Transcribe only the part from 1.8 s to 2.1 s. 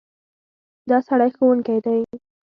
دی.